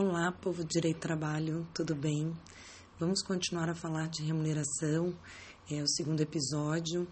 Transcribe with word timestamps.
Olá, 0.00 0.30
povo 0.30 0.62
de 0.62 0.74
Direito 0.74 0.98
do 0.98 1.00
Trabalho, 1.00 1.66
tudo 1.74 1.92
bem? 1.92 2.32
Vamos 3.00 3.20
continuar 3.20 3.68
a 3.68 3.74
falar 3.74 4.08
de 4.08 4.22
remuneração, 4.22 5.12
é 5.68 5.82
o 5.82 5.88
segundo 5.88 6.20
episódio. 6.20 7.04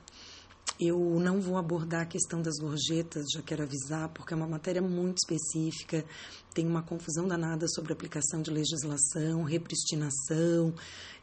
Eu 0.79 0.97
não 1.19 1.41
vou 1.41 1.59
abordar 1.59 2.03
a 2.03 2.07
questão 2.07 2.41
das 2.41 2.61
gorjetas, 2.61 3.25
já 3.35 3.43
quero 3.43 3.65
avisar, 3.65 4.09
porque 4.11 4.35
é 4.35 4.37
uma 4.37 4.47
matéria 4.47 4.81
muito 4.81 5.19
específica, 5.19 6.05
tem 6.55 6.65
uma 6.65 6.81
confusão 6.81 7.27
danada 7.27 7.67
sobre 7.67 7.93
aplicação 7.93 8.41
de 8.41 8.53
legislação, 8.53 9.43
repristinação, 9.43 10.73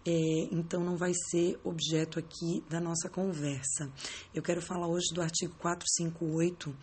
é, 0.06 0.50
então 0.52 0.84
não 0.84 0.98
vai 0.98 1.14
ser 1.30 1.58
objeto 1.64 2.20
aqui 2.20 2.62
da 2.70 2.82
nossa 2.82 3.08
conversa. 3.08 3.90
Eu 4.36 4.44
quero 4.44 4.62
falar 4.62 4.90
hoje 4.90 5.14
do 5.14 5.22
artigo 5.22 5.56
458 5.60 6.76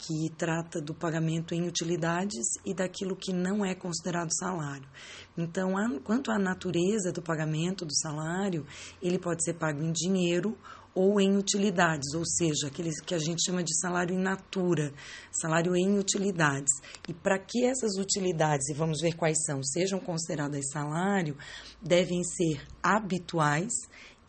que 0.00 0.30
trata 0.30 0.80
do 0.80 0.94
pagamento 0.94 1.54
em 1.54 1.66
utilidades 1.66 2.54
e 2.64 2.72
daquilo 2.72 3.14
que 3.14 3.32
não 3.32 3.64
é 3.64 3.74
considerado 3.74 4.30
salário. 4.32 4.88
Então, 5.36 5.74
quanto 6.02 6.30
à 6.30 6.38
natureza 6.38 7.12
do 7.12 7.20
pagamento 7.20 7.84
do 7.84 7.94
salário, 7.94 8.66
ele 9.02 9.18
pode 9.18 9.44
ser 9.44 9.54
pago 9.54 9.82
em 9.82 9.92
dinheiro 9.92 10.56
ou 10.94 11.20
em 11.20 11.36
utilidades, 11.36 12.14
ou 12.14 12.24
seja, 12.26 12.66
aquele 12.66 12.90
que 13.06 13.14
a 13.14 13.18
gente 13.18 13.44
chama 13.44 13.62
de 13.62 13.78
salário 13.78 14.14
in 14.14 14.20
natura, 14.20 14.92
salário 15.30 15.76
em 15.76 15.98
utilidades. 15.98 16.72
E 17.08 17.14
para 17.14 17.38
que 17.38 17.64
essas 17.64 17.96
utilidades, 17.96 18.68
e 18.68 18.74
vamos 18.74 19.00
ver 19.00 19.14
quais 19.14 19.38
são, 19.44 19.62
sejam 19.62 20.00
consideradas 20.00 20.68
salário, 20.72 21.36
devem 21.80 22.22
ser 22.24 22.66
habituais 22.82 23.72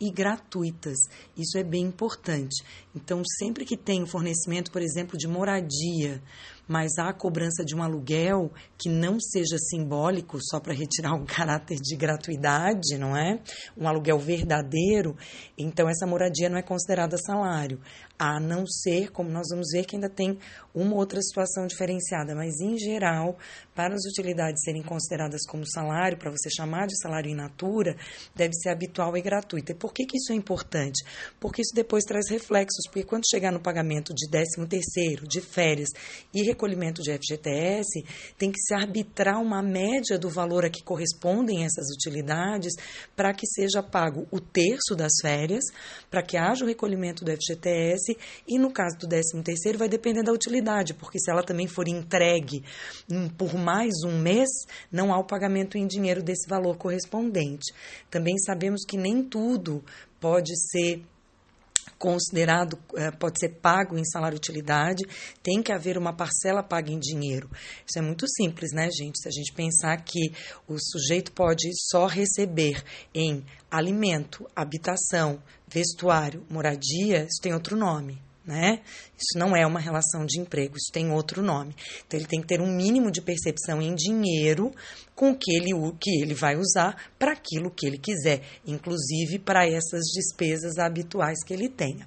e 0.02 0.10
gratuitas. 0.10 0.98
Isso 1.38 1.56
é 1.56 1.62
bem 1.62 1.84
importante. 1.84 2.64
Então, 2.92 3.22
sempre 3.38 3.64
que 3.64 3.76
tem 3.76 4.02
o 4.02 4.06
fornecimento, 4.06 4.72
por 4.72 4.82
exemplo, 4.82 5.16
de 5.16 5.28
moradia, 5.28 6.20
mas 6.66 6.98
há 6.98 7.08
a 7.08 7.12
cobrança 7.12 7.64
de 7.64 7.74
um 7.74 7.82
aluguel 7.82 8.50
que 8.76 8.88
não 8.88 9.20
seja 9.20 9.56
simbólico, 9.58 10.38
só 10.40 10.58
para 10.58 10.74
retirar 10.74 11.14
um 11.14 11.24
caráter 11.26 11.76
de 11.76 11.96
gratuidade, 11.96 12.98
não 12.98 13.16
é? 13.16 13.40
Um 13.76 13.86
aluguel 13.86 14.18
verdadeiro, 14.18 15.16
então 15.56 15.88
essa 15.88 16.06
moradia 16.06 16.48
não 16.48 16.56
é 16.56 16.62
considerada 16.62 17.16
salário, 17.16 17.80
a 18.18 18.40
não 18.40 18.66
ser, 18.66 19.10
como 19.12 19.30
nós 19.30 19.46
vamos 19.50 19.68
ver, 19.72 19.84
que 19.84 19.96
ainda 19.96 20.08
tem 20.08 20.38
uma 20.74 20.96
outra 20.96 21.20
situação 21.20 21.66
diferenciada, 21.66 22.34
mas 22.34 22.60
em 22.60 22.76
geral, 22.78 23.36
para 23.74 23.94
as 23.94 24.04
utilidades 24.04 24.62
serem 24.64 24.82
consideradas 24.82 25.46
como 25.46 25.66
salário, 25.66 26.18
para 26.18 26.30
você 26.30 26.50
chamar 26.50 26.86
de 26.86 27.00
salário 27.00 27.30
in 27.30 27.34
natura, 27.34 27.96
deve 28.34 28.54
ser 28.54 28.70
habitual 28.70 29.16
e 29.16 29.22
gratuito. 29.22 29.72
E 29.72 29.74
por 29.74 29.92
que, 29.92 30.04
que 30.04 30.16
isso 30.16 30.32
é 30.32 30.36
importante? 30.36 31.04
Porque 31.40 31.62
isso 31.62 31.74
depois 31.74 32.04
traz 32.04 32.28
reflexos, 32.30 32.84
porque 32.86 33.04
quando 33.04 33.28
chegar 33.28 33.50
no 33.50 33.60
pagamento 33.60 34.12
de 34.14 34.28
13 34.28 34.66
terceiro, 34.68 35.26
de 35.26 35.40
férias 35.40 35.88
e 36.32 36.42
recolhimento 36.42 37.02
de 37.02 37.12
FGTS, 37.12 38.04
tem 38.36 38.50
que 38.50 38.60
se 38.60 38.74
arbitrar 38.74 39.40
uma 39.40 39.62
média 39.62 40.18
do 40.18 40.28
valor 40.28 40.64
a 40.64 40.70
que 40.70 40.82
correspondem 40.82 41.64
essas 41.64 41.86
utilidades 41.94 42.74
para 43.16 43.32
que 43.32 43.46
seja 43.46 43.82
pago 43.82 44.26
o 44.30 44.40
terço 44.40 44.94
das 44.96 45.12
férias, 45.20 45.64
para 46.10 46.22
que 46.22 46.36
haja 46.36 46.64
o 46.64 46.68
recolhimento 46.68 47.24
do 47.24 47.30
FGTS 47.32 48.16
e 48.46 48.58
no 48.58 48.70
caso 48.70 48.98
do 48.98 49.08
13 49.08 49.42
terceiro 49.42 49.78
vai 49.78 49.88
depender 49.88 50.22
da 50.22 50.32
utilidade, 50.32 50.94
porque 50.94 51.18
se 51.18 51.30
ela 51.30 51.42
também 51.42 51.66
for 51.66 51.88
entregue 51.88 52.62
por 53.36 53.54
mais 53.62 53.92
um 54.04 54.18
mês, 54.18 54.48
não 54.90 55.12
há 55.12 55.18
o 55.18 55.24
pagamento 55.24 55.78
em 55.78 55.86
dinheiro 55.86 56.22
desse 56.22 56.48
valor 56.48 56.76
correspondente. 56.76 57.72
Também 58.10 58.36
sabemos 58.38 58.84
que 58.84 58.96
nem 58.96 59.22
tudo 59.22 59.84
pode 60.20 60.52
ser 60.70 61.02
considerado, 61.98 62.76
eh, 62.96 63.12
pode 63.12 63.38
ser 63.38 63.60
pago 63.60 63.96
em 63.96 64.04
salário 64.04 64.36
utilidade, 64.36 65.04
tem 65.40 65.62
que 65.62 65.72
haver 65.72 65.96
uma 65.96 66.12
parcela 66.12 66.62
paga 66.62 66.90
em 66.90 66.98
dinheiro. 66.98 67.48
Isso 67.86 67.98
é 67.98 68.02
muito 68.02 68.26
simples, 68.28 68.72
né, 68.72 68.88
gente? 68.90 69.20
Se 69.20 69.28
a 69.28 69.30
gente 69.30 69.52
pensar 69.52 69.96
que 70.02 70.32
o 70.66 70.76
sujeito 70.78 71.30
pode 71.32 71.70
só 71.90 72.06
receber 72.06 72.82
em 73.14 73.44
alimento, 73.70 74.48
habitação, 74.54 75.40
vestuário, 75.68 76.44
moradia, 76.50 77.24
isso 77.24 77.40
tem 77.40 77.54
outro 77.54 77.76
nome 77.76 78.20
né? 78.44 78.80
Isso 79.16 79.38
não 79.38 79.56
é 79.56 79.66
uma 79.66 79.78
relação 79.78 80.26
de 80.26 80.40
emprego, 80.40 80.76
isso 80.76 80.92
tem 80.92 81.10
outro 81.10 81.42
nome. 81.42 81.74
Então 82.06 82.18
ele 82.18 82.26
tem 82.26 82.40
que 82.40 82.48
ter 82.48 82.60
um 82.60 82.74
mínimo 82.74 83.10
de 83.10 83.20
percepção 83.20 83.80
em 83.80 83.94
dinheiro 83.94 84.72
com 85.14 85.34
que 85.34 85.52
ele, 85.54 85.70
que 86.00 86.22
ele 86.22 86.34
vai 86.34 86.56
usar 86.56 87.10
para 87.18 87.32
aquilo 87.32 87.70
que 87.70 87.86
ele 87.86 87.98
quiser, 87.98 88.42
inclusive 88.66 89.38
para 89.38 89.66
essas 89.66 90.02
despesas 90.12 90.78
habituais 90.78 91.44
que 91.44 91.52
ele 91.52 91.68
tenha. 91.68 92.06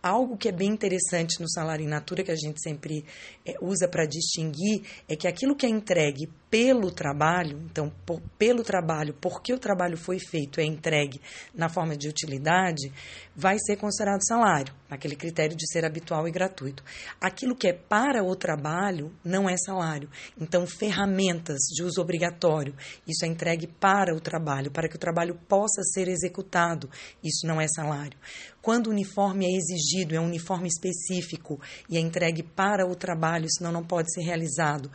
Algo 0.00 0.36
que 0.36 0.48
é 0.48 0.52
bem 0.52 0.70
interessante 0.70 1.40
no 1.40 1.50
salário 1.50 1.84
in 1.84 1.88
natura, 1.88 2.22
que 2.22 2.30
a 2.30 2.36
gente 2.36 2.62
sempre 2.62 3.04
é, 3.44 3.54
usa 3.60 3.88
para 3.88 4.06
distinguir, 4.06 4.82
é 5.08 5.16
que 5.16 5.26
aquilo 5.26 5.56
que 5.56 5.66
é 5.66 5.68
entregue 5.68 6.28
pelo 6.50 6.90
trabalho, 6.90 7.60
então, 7.70 7.92
por, 8.06 8.20
pelo 8.38 8.62
trabalho, 8.62 9.14
porque 9.20 9.52
o 9.52 9.58
trabalho 9.58 9.96
foi 9.96 10.18
feito, 10.18 10.60
é 10.60 10.64
entregue 10.64 11.20
na 11.54 11.68
forma 11.68 11.96
de 11.96 12.08
utilidade, 12.08 12.90
vai 13.36 13.58
ser 13.58 13.76
considerado 13.76 14.26
salário, 14.26 14.74
naquele 14.88 15.14
critério 15.14 15.54
de 15.54 15.70
ser 15.70 15.84
habitual 15.84 16.26
e 16.26 16.30
gratuito. 16.30 16.82
Aquilo 17.20 17.54
que 17.54 17.68
é 17.68 17.72
para 17.72 18.24
o 18.24 18.34
trabalho 18.34 19.12
não 19.22 19.48
é 19.48 19.56
salário. 19.56 20.08
Então, 20.40 20.66
ferramentas 20.66 21.58
de 21.74 21.82
uso 21.82 22.00
obrigatório, 22.00 22.74
isso 23.06 23.24
é 23.24 23.28
entregue 23.28 23.66
para 23.66 24.14
o 24.14 24.20
trabalho, 24.20 24.70
para 24.70 24.88
que 24.88 24.96
o 24.96 24.98
trabalho 24.98 25.38
possa 25.48 25.82
ser 25.82 26.08
executado, 26.08 26.88
isso 27.22 27.46
não 27.46 27.60
é 27.60 27.68
salário. 27.68 28.18
Quando 28.62 28.86
o 28.86 28.90
uniforme 28.90 29.46
é 29.46 29.56
exigido, 29.56 30.14
é 30.14 30.20
um 30.20 30.26
uniforme 30.26 30.68
específico 30.68 31.60
e 31.88 31.96
é 31.96 32.00
entregue 32.00 32.42
para 32.42 32.86
o 32.86 32.94
trabalho, 32.94 33.46
senão 33.50 33.70
não 33.70 33.84
pode 33.84 34.12
ser 34.12 34.22
realizado 34.22 34.90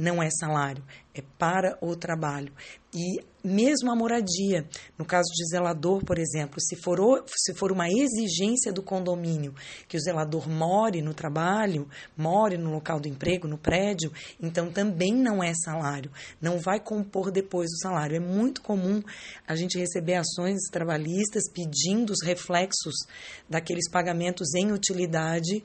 não 0.00 0.22
é 0.22 0.28
salário, 0.30 0.84
é 1.14 1.22
para 1.38 1.76
o 1.80 1.96
trabalho. 1.96 2.52
E 2.92 3.22
mesmo 3.42 3.90
a 3.90 3.96
moradia, 3.96 4.66
no 4.98 5.04
caso 5.04 5.28
de 5.32 5.44
zelador, 5.48 6.04
por 6.04 6.18
exemplo, 6.18 6.60
se 6.60 6.76
for, 6.76 7.24
se 7.26 7.54
for 7.54 7.72
uma 7.72 7.88
exigência 7.88 8.72
do 8.72 8.82
condomínio 8.82 9.54
que 9.88 9.96
o 9.96 10.00
zelador 10.00 10.48
more 10.48 11.00
no 11.00 11.14
trabalho, 11.14 11.88
more 12.16 12.56
no 12.56 12.70
local 12.70 13.00
do 13.00 13.08
emprego, 13.08 13.48
no 13.48 13.56
prédio, 13.56 14.12
então 14.40 14.70
também 14.70 15.14
não 15.14 15.42
é 15.42 15.52
salário, 15.54 16.10
não 16.40 16.58
vai 16.58 16.80
compor 16.80 17.30
depois 17.30 17.70
o 17.70 17.78
salário. 17.78 18.16
É 18.16 18.20
muito 18.20 18.60
comum 18.60 19.02
a 19.46 19.54
gente 19.54 19.78
receber 19.78 20.14
ações 20.14 20.58
trabalhistas 20.70 21.44
pedindo 21.52 22.10
os 22.10 22.24
reflexos 22.24 22.94
daqueles 23.48 23.88
pagamentos 23.90 24.54
em 24.54 24.72
utilidade 24.72 25.62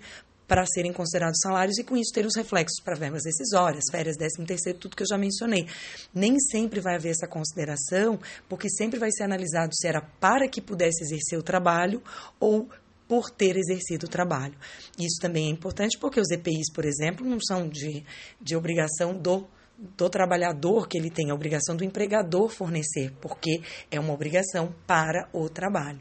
para 0.47 0.65
serem 0.65 0.93
considerados 0.93 1.39
salários 1.41 1.77
e 1.77 1.83
com 1.83 1.95
isso 1.95 2.13
ter 2.13 2.25
os 2.25 2.35
reflexos 2.35 2.81
para 2.83 2.95
verbas 2.95 3.23
decisórias, 3.23 3.83
férias, 3.91 4.17
décimo 4.17 4.45
terceiro, 4.45 4.79
tudo 4.79 4.95
que 4.95 5.03
eu 5.03 5.07
já 5.07 5.17
mencionei. 5.17 5.67
Nem 6.13 6.39
sempre 6.39 6.79
vai 6.79 6.95
haver 6.95 7.09
essa 7.09 7.27
consideração, 7.27 8.19
porque 8.47 8.69
sempre 8.69 8.99
vai 8.99 9.11
ser 9.11 9.23
analisado 9.23 9.73
se 9.75 9.87
era 9.87 10.01
para 10.01 10.47
que 10.47 10.61
pudesse 10.61 11.03
exercer 11.03 11.37
o 11.37 11.43
trabalho 11.43 12.01
ou 12.39 12.69
por 13.07 13.29
ter 13.29 13.55
exercido 13.55 14.07
o 14.07 14.09
trabalho. 14.09 14.55
Isso 14.99 15.19
também 15.21 15.47
é 15.47 15.51
importante 15.51 15.97
porque 15.99 16.19
os 16.19 16.29
EPIs, 16.31 16.71
por 16.73 16.85
exemplo, 16.85 17.25
não 17.25 17.39
são 17.39 17.67
de, 17.67 18.03
de 18.41 18.55
obrigação 18.55 19.15
do 19.17 19.47
do 19.77 20.09
trabalhador 20.09 20.87
que 20.87 20.97
ele 20.97 21.09
tem, 21.09 21.29
a 21.29 21.35
obrigação 21.35 21.75
do 21.75 21.83
empregador 21.83 22.49
fornecer, 22.49 23.11
porque 23.21 23.61
é 23.91 23.99
uma 23.99 24.13
obrigação 24.13 24.73
para 24.87 25.27
o 25.33 25.49
trabalho. 25.49 25.99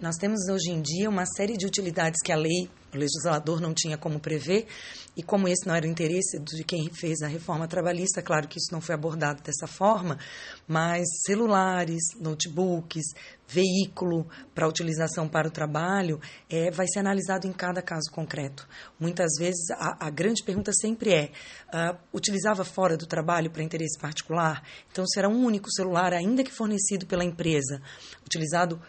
Nós 0.00 0.16
temos 0.16 0.48
hoje 0.48 0.70
em 0.70 0.80
dia 0.80 1.08
uma 1.08 1.24
série 1.26 1.56
de 1.56 1.66
utilidades 1.66 2.20
que 2.24 2.32
a 2.32 2.36
lei, 2.36 2.68
o 2.94 2.98
legislador 2.98 3.60
não 3.60 3.72
tinha 3.74 3.96
como 3.96 4.20
prever, 4.20 4.66
e 5.16 5.22
como 5.22 5.48
esse 5.48 5.66
não 5.66 5.74
era 5.74 5.86
o 5.86 5.88
interesse 5.88 6.38
de 6.38 6.64
quem 6.64 6.88
fez 6.90 7.20
a 7.22 7.26
reforma 7.26 7.68
trabalhista, 7.68 8.22
claro 8.22 8.48
que 8.48 8.58
isso 8.58 8.72
não 8.72 8.80
foi 8.80 8.94
abordado 8.94 9.42
dessa 9.42 9.66
forma, 9.66 10.18
mas 10.66 11.04
celulares, 11.26 12.02
notebooks, 12.18 13.04
veículo 13.46 14.26
para 14.54 14.66
utilização 14.66 15.28
para 15.28 15.48
o 15.48 15.50
trabalho, 15.50 16.18
é, 16.48 16.70
vai 16.70 16.86
ser 16.88 17.00
analisado 17.00 17.46
em 17.46 17.52
cada 17.52 17.82
caso 17.82 18.10
concreto. 18.10 18.66
Muitas 18.98 19.32
vezes 19.38 19.70
a, 19.72 20.06
a 20.06 20.10
grande 20.10 20.42
pergunta 20.42 20.72
sempre 20.72 21.12
é: 21.12 21.30
uh, 21.68 21.98
utilizava 22.12 22.64
fora 22.64 22.96
do 22.96 23.06
trabalho 23.06 23.50
para 23.50 23.62
interesse 23.62 23.98
particular? 23.98 24.62
Então 24.90 25.06
será 25.06 25.28
um 25.28 25.44
único 25.44 25.70
celular, 25.70 26.14
ainda 26.14 26.42
que 26.42 26.50
fornecido 26.50 27.06
pela 27.06 27.24
empresa, 27.24 27.82
utilizado 28.24 28.80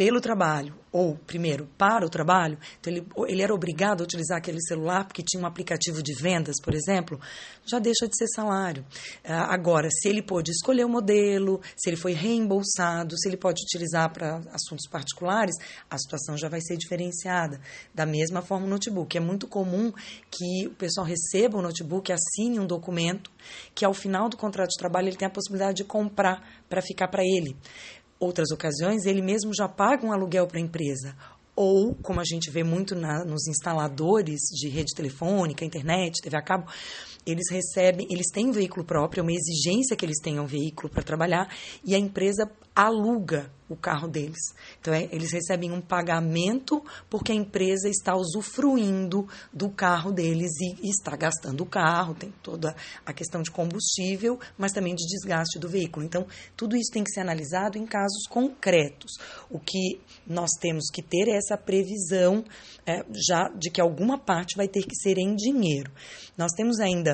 pelo 0.00 0.18
trabalho, 0.18 0.74
ou 0.90 1.14
primeiro 1.14 1.68
para 1.76 2.06
o 2.06 2.08
trabalho, 2.08 2.58
então 2.80 2.90
ele, 2.90 3.06
ele 3.28 3.42
era 3.42 3.54
obrigado 3.54 4.00
a 4.00 4.04
utilizar 4.04 4.38
aquele 4.38 4.58
celular 4.62 5.04
porque 5.04 5.22
tinha 5.22 5.42
um 5.42 5.46
aplicativo 5.46 6.02
de 6.02 6.14
vendas, 6.14 6.56
por 6.64 6.72
exemplo, 6.72 7.20
já 7.66 7.78
deixa 7.78 8.08
de 8.08 8.16
ser 8.16 8.26
salário. 8.34 8.82
Ah, 9.22 9.52
agora, 9.52 9.90
se 9.90 10.08
ele 10.08 10.22
pôde 10.22 10.52
escolher 10.52 10.86
o 10.86 10.88
modelo, 10.88 11.60
se 11.76 11.90
ele 11.90 11.98
foi 11.98 12.14
reembolsado, 12.14 13.14
se 13.18 13.28
ele 13.28 13.36
pode 13.36 13.62
utilizar 13.62 14.10
para 14.10 14.40
assuntos 14.54 14.88
particulares, 14.90 15.54
a 15.90 15.98
situação 15.98 16.34
já 16.34 16.48
vai 16.48 16.62
ser 16.62 16.78
diferenciada. 16.78 17.60
Da 17.94 18.06
mesma 18.06 18.40
forma, 18.40 18.64
o 18.64 18.70
notebook. 18.70 19.14
É 19.14 19.20
muito 19.20 19.46
comum 19.46 19.92
que 20.30 20.66
o 20.66 20.74
pessoal 20.76 21.06
receba 21.06 21.58
o 21.58 21.62
notebook, 21.62 22.10
assine 22.10 22.58
um 22.58 22.66
documento, 22.66 23.30
que 23.74 23.84
ao 23.84 23.92
final 23.92 24.30
do 24.30 24.36
contrato 24.38 24.70
de 24.70 24.78
trabalho 24.78 25.08
ele 25.08 25.16
tem 25.16 25.28
a 25.28 25.30
possibilidade 25.30 25.76
de 25.76 25.84
comprar 25.84 26.42
para 26.70 26.80
ficar 26.80 27.08
para 27.08 27.22
ele 27.22 27.54
outras 28.20 28.50
ocasiões, 28.50 29.06
ele 29.06 29.22
mesmo 29.22 29.52
já 29.54 29.66
paga 29.66 30.06
um 30.06 30.12
aluguel 30.12 30.46
para 30.46 30.58
a 30.58 30.62
empresa. 30.62 31.16
Ou, 31.56 31.94
como 31.96 32.20
a 32.20 32.24
gente 32.24 32.50
vê 32.50 32.62
muito 32.62 32.94
na, 32.94 33.24
nos 33.24 33.48
instaladores 33.48 34.40
de 34.52 34.68
rede 34.68 34.94
telefônica, 34.94 35.64
internet, 35.64 36.22
TV 36.22 36.36
a 36.36 36.42
cabo, 36.42 36.70
eles 37.26 37.50
recebem, 37.50 38.06
eles 38.10 38.30
têm 38.32 38.48
um 38.48 38.52
veículo 38.52 38.84
próprio, 38.84 39.20
é 39.20 39.22
uma 39.22 39.32
exigência 39.32 39.96
que 39.96 40.04
eles 40.04 40.20
tenham 40.20 40.44
um 40.44 40.46
veículo 40.46 40.88
para 40.88 41.02
trabalhar 41.02 41.48
e 41.84 41.94
a 41.94 41.98
empresa 41.98 42.50
aluga 42.74 43.50
o 43.68 43.76
carro 43.76 44.08
deles. 44.08 44.40
Então, 44.80 44.92
é, 44.92 45.08
eles 45.12 45.30
recebem 45.30 45.70
um 45.70 45.80
pagamento 45.80 46.82
porque 47.08 47.30
a 47.30 47.34
empresa 47.34 47.88
está 47.88 48.16
usufruindo 48.16 49.28
do 49.52 49.70
carro 49.70 50.10
deles 50.10 50.50
e, 50.60 50.86
e, 50.86 50.90
está 50.90 51.14
gastando 51.16 51.62
o 51.62 51.66
carro, 51.66 52.14
tem 52.14 52.32
toda 52.42 52.74
a 53.06 53.12
questão 53.12 53.42
de 53.42 53.50
combustível, 53.50 54.40
mas 54.58 54.72
também 54.72 54.94
de 54.94 55.06
desgaste 55.06 55.58
do 55.58 55.68
veículo. 55.68 56.04
Então, 56.04 56.26
tudo 56.56 56.76
isso 56.76 56.90
tem 56.92 57.04
que 57.04 57.12
ser 57.12 57.20
analisado 57.20 57.78
em 57.78 57.86
casos 57.86 58.26
concretos. 58.28 59.12
O 59.48 59.60
que 59.60 60.00
nós 60.26 60.50
temos 60.60 60.90
que 60.92 61.02
ter 61.02 61.28
é 61.28 61.36
essa 61.36 61.56
previsão 61.56 62.44
é, 62.84 63.04
já 63.28 63.48
de 63.50 63.70
que 63.70 63.80
alguma 63.80 64.18
parte 64.18 64.56
vai 64.56 64.66
ter 64.66 64.82
que 64.82 64.96
ser 64.96 65.16
em 65.16 65.36
dinheiro. 65.36 65.92
Nós 66.36 66.50
temos 66.52 66.80
ainda 66.80 67.09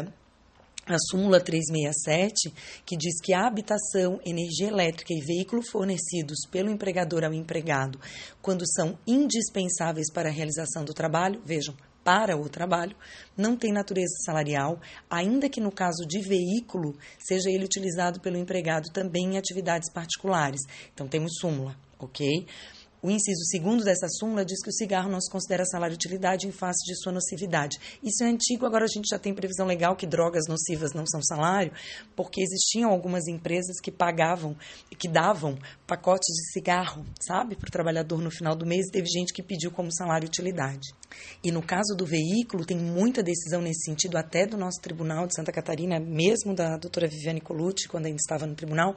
a 0.86 0.96
súmula 1.10 1.40
367, 1.40 2.54
que 2.84 2.96
diz 2.96 3.20
que 3.20 3.34
a 3.34 3.46
habitação, 3.46 4.20
energia 4.24 4.68
elétrica 4.68 5.12
e 5.12 5.20
veículo 5.20 5.62
fornecidos 5.62 6.46
pelo 6.50 6.70
empregador 6.70 7.24
ao 7.24 7.32
empregado, 7.32 7.98
quando 8.40 8.64
são 8.74 8.96
indispensáveis 9.06 10.12
para 10.12 10.28
a 10.28 10.32
realização 10.32 10.84
do 10.84 10.94
trabalho, 10.94 11.42
vejam, 11.44 11.74
para 12.04 12.36
o 12.36 12.48
trabalho, 12.48 12.96
não 13.36 13.56
tem 13.56 13.72
natureza 13.72 14.14
salarial, 14.24 14.80
ainda 15.10 15.48
que 15.48 15.60
no 15.60 15.72
caso 15.72 16.06
de 16.06 16.20
veículo, 16.20 16.96
seja 17.18 17.50
ele 17.50 17.64
utilizado 17.64 18.20
pelo 18.20 18.36
empregado 18.36 18.92
também 18.92 19.34
em 19.34 19.38
atividades 19.38 19.90
particulares. 19.92 20.60
Então, 20.94 21.08
temos 21.08 21.32
súmula, 21.40 21.76
ok? 21.98 22.46
O 23.06 23.10
inciso 23.12 23.44
segundo 23.44 23.84
dessa 23.84 24.08
súmula 24.08 24.44
diz 24.44 24.60
que 24.60 24.68
o 24.68 24.72
cigarro 24.72 25.08
não 25.08 25.20
se 25.20 25.30
considera 25.30 25.64
salário-utilidade 25.64 26.48
em 26.48 26.50
face 26.50 26.84
de 26.84 27.00
sua 27.00 27.12
nocividade. 27.12 27.78
Isso 28.02 28.24
é 28.24 28.26
antigo, 28.26 28.66
agora 28.66 28.84
a 28.84 28.88
gente 28.88 29.08
já 29.08 29.16
tem 29.16 29.32
previsão 29.32 29.64
legal 29.64 29.94
que 29.94 30.08
drogas 30.08 30.48
nocivas 30.48 30.92
não 30.92 31.06
são 31.06 31.22
salário, 31.22 31.70
porque 32.16 32.42
existiam 32.42 32.90
algumas 32.90 33.28
empresas 33.28 33.78
que 33.80 33.92
pagavam, 33.92 34.56
que 34.98 35.06
davam 35.06 35.56
pacotes 35.86 36.34
de 36.34 36.52
cigarro, 36.52 37.06
sabe, 37.24 37.54
para 37.54 37.68
o 37.68 37.70
trabalhador 37.70 38.20
no 38.20 38.28
final 38.28 38.56
do 38.56 38.66
mês, 38.66 38.88
e 38.88 38.90
teve 38.90 39.06
gente 39.06 39.32
que 39.32 39.40
pediu 39.40 39.70
como 39.70 39.94
salário-utilidade. 39.94 40.92
E 41.44 41.52
no 41.52 41.62
caso 41.62 41.94
do 41.96 42.04
veículo, 42.04 42.66
tem 42.66 42.76
muita 42.76 43.22
decisão 43.22 43.62
nesse 43.62 43.84
sentido, 43.84 44.16
até 44.16 44.46
do 44.46 44.56
nosso 44.56 44.80
Tribunal 44.80 45.28
de 45.28 45.36
Santa 45.36 45.52
Catarina, 45.52 46.00
mesmo 46.00 46.56
da 46.56 46.76
doutora 46.76 47.06
Viviane 47.06 47.40
Colucci, 47.40 47.86
quando 47.86 48.06
ainda 48.06 48.18
estava 48.18 48.48
no 48.48 48.56
tribunal, 48.56 48.96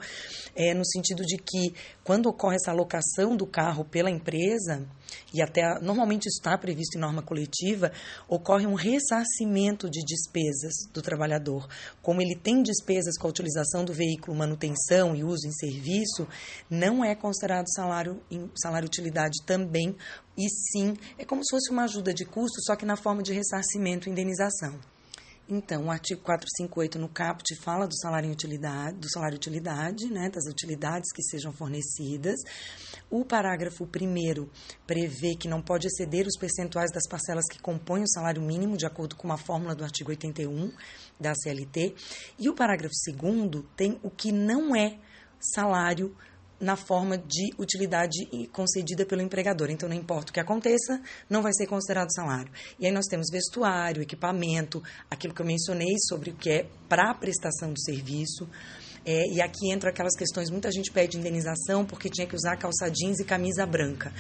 é, 0.55 0.73
no 0.73 0.83
sentido 0.83 1.23
de 1.23 1.37
que 1.37 1.75
quando 2.03 2.25
ocorre 2.25 2.55
essa 2.55 2.71
alocação 2.71 3.37
do 3.37 3.45
carro 3.45 3.85
pela 3.99 4.09
empresa, 4.09 4.87
e 5.33 5.41
até 5.41 5.77
normalmente 5.81 6.27
está 6.27 6.57
previsto 6.57 6.97
em 6.97 7.01
norma 7.01 7.21
coletiva, 7.21 7.91
ocorre 8.29 8.65
um 8.65 8.75
ressarcimento 8.75 9.89
de 9.89 9.99
despesas 10.05 10.71
do 10.93 11.01
trabalhador. 11.01 11.67
Como 12.01 12.21
ele 12.21 12.33
tem 12.33 12.63
despesas 12.63 13.17
com 13.17 13.27
a 13.27 13.29
utilização 13.29 13.83
do 13.83 13.91
veículo, 13.91 14.37
manutenção 14.37 15.13
e 15.17 15.21
uso 15.21 15.45
em 15.45 15.51
serviço, 15.51 16.25
não 16.69 17.03
é 17.03 17.13
considerado 17.13 17.65
salário 17.75 18.21
salário 18.55 18.87
utilidade 18.87 19.43
também, 19.45 19.93
e 20.37 20.47
sim 20.47 20.95
é 21.17 21.25
como 21.25 21.43
se 21.43 21.51
fosse 21.51 21.69
uma 21.71 21.83
ajuda 21.83 22.13
de 22.13 22.23
custo, 22.23 22.61
só 22.65 22.77
que 22.77 22.85
na 22.85 22.95
forma 22.95 23.21
de 23.21 23.33
ressarcimento 23.33 24.07
e 24.07 24.11
indenização. 24.13 24.79
Então, 25.51 25.85
o 25.85 25.89
artigo 25.91 26.21
458 26.21 26.99
no 26.99 27.09
CAPT 27.09 27.55
fala 27.63 27.87
do 27.87 27.97
salário 27.97 28.29
utilidade, 28.31 28.99
do 28.99 29.09
salário 29.09 29.35
utilidade, 29.35 30.05
né, 30.07 30.29
das 30.29 30.45
utilidades 30.45 31.11
que 31.11 31.23
sejam 31.23 31.51
fornecidas. 31.51 32.35
O 33.09 33.25
parágrafo 33.25 33.83
1 33.83 34.47
prevê 34.85 35.35
que 35.35 35.47
não 35.47 35.59
pode 35.59 35.87
exceder 35.87 36.27
os 36.27 36.37
percentuais 36.37 36.91
das 36.91 37.07
parcelas 37.09 37.45
que 37.49 37.59
compõem 37.59 38.03
o 38.03 38.07
salário 38.07 38.43
mínimo, 38.43 38.77
de 38.77 38.85
acordo 38.85 39.15
com 39.15 39.27
uma 39.27 39.39
fórmula 39.39 39.73
do 39.73 39.83
artigo 39.83 40.11
81 40.11 40.71
da 41.19 41.33
CLT. 41.33 41.95
E 42.37 42.47
o 42.47 42.53
parágrafo 42.53 42.93
2 43.11 43.65
tem 43.75 43.99
o 44.03 44.11
que 44.11 44.31
não 44.31 44.75
é 44.75 44.99
salário 45.39 46.15
na 46.59 46.75
forma 46.75 47.17
de 47.17 47.53
utilidade 47.57 48.25
concedida 48.51 49.05
pelo 49.05 49.21
empregador. 49.21 49.69
Então, 49.69 49.87
não 49.87 49.95
importa 49.95 50.31
o 50.31 50.33
que 50.33 50.39
aconteça, 50.39 51.01
não 51.29 51.41
vai 51.41 51.53
ser 51.53 51.67
considerado 51.67 52.13
salário. 52.13 52.51
E 52.79 52.85
aí 52.85 52.91
nós 52.91 53.05
temos 53.05 53.27
vestuário, 53.31 54.01
equipamento, 54.01 54.83
aquilo 55.09 55.33
que 55.33 55.41
eu 55.41 55.45
mencionei 55.45 55.95
sobre 56.07 56.31
o 56.31 56.35
que 56.35 56.49
é 56.49 56.65
para 56.87 57.11
a 57.11 57.13
prestação 57.13 57.71
do 57.71 57.81
serviço. 57.81 58.47
É, 59.05 59.23
e 59.33 59.41
aqui 59.41 59.71
entra 59.71 59.89
aquelas 59.89 60.15
questões, 60.15 60.49
muita 60.49 60.69
gente 60.71 60.91
pede 60.91 61.17
indenização 61.17 61.85
porque 61.85 62.09
tinha 62.09 62.27
que 62.27 62.35
usar 62.35 62.57
calça 62.57 62.89
jeans 62.91 63.19
e 63.19 63.23
camisa 63.23 63.65
branca 63.65 64.13